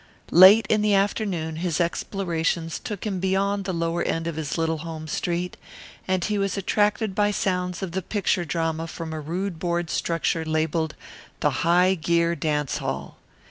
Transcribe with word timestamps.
Late 0.31 0.65
in 0.67 0.81
the 0.81 0.95
afternoon 0.95 1.57
his 1.57 1.79
explorations 1.79 2.79
took 2.79 3.05
him 3.05 3.19
beyond 3.19 3.65
the 3.65 3.71
lower 3.71 4.01
end 4.01 4.25
of 4.25 4.35
his 4.35 4.57
little 4.57 4.79
home 4.79 5.07
street, 5.07 5.57
and 6.07 6.25
he 6.25 6.39
was 6.39 6.57
attracted 6.57 7.13
by 7.13 7.29
sounds 7.29 7.83
of 7.83 7.91
the 7.91 8.01
picture 8.01 8.43
drama 8.43 8.87
from 8.87 9.13
a 9.13 9.21
rude 9.21 9.59
board 9.59 9.91
structure 9.91 10.43
labelled 10.43 10.95
the 11.41 11.61
High 11.67 11.93
Gear 11.93 12.33
Dance 12.35 12.79
Hall. 12.79 13.17